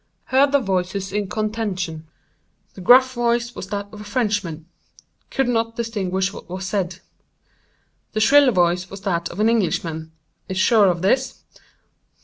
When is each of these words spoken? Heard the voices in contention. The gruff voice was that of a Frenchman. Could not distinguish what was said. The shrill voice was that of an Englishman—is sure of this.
Heard 0.33 0.51
the 0.51 0.57
voices 0.59 1.13
in 1.13 1.29
contention. 1.29 2.07
The 2.73 2.81
gruff 2.81 3.13
voice 3.13 3.53
was 3.53 3.67
that 3.67 3.87
of 3.93 4.01
a 4.01 4.03
Frenchman. 4.03 4.65
Could 5.29 5.47
not 5.47 5.75
distinguish 5.75 6.33
what 6.33 6.49
was 6.49 6.65
said. 6.65 7.01
The 8.13 8.19
shrill 8.19 8.51
voice 8.51 8.89
was 8.89 9.01
that 9.01 9.29
of 9.29 9.39
an 9.39 9.47
Englishman—is 9.47 10.57
sure 10.57 10.87
of 10.87 11.03
this. 11.03 11.43